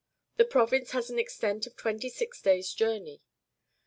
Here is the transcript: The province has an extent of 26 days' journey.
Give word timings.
The 0.37 0.45
province 0.45 0.93
has 0.93 1.11
an 1.11 1.19
extent 1.19 1.67
of 1.67 1.75
26 1.75 2.41
days' 2.41 2.73
journey. 2.73 3.21